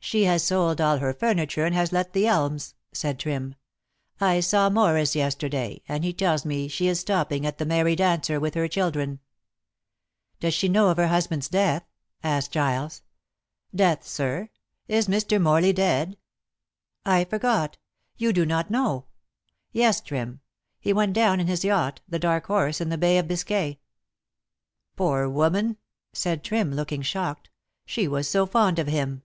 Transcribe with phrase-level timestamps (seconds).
[0.00, 3.56] "She has sold all her furniture and has let The Elms," said Trim.
[4.18, 8.40] "I saw Morris yesterday, and he tells me she is stopping at 'The Merry Dancer'
[8.40, 9.18] with her children."
[10.40, 11.84] "Does she know of her husband's death?"
[12.24, 13.02] asked Giles.
[13.74, 14.48] "Death, sir.
[14.86, 15.38] Is Mr.
[15.38, 16.16] Morley dead?"
[17.04, 17.76] "I forgot.
[18.16, 19.08] You do not know.
[19.72, 20.40] Yes, Trim.
[20.80, 23.78] He went down in his yacht, The Dark Horse, in the Bay of Biscay."
[24.96, 25.76] "Poor woman!"
[26.14, 27.50] said Trim, looking shocked;
[27.84, 29.22] "she was so fond of him."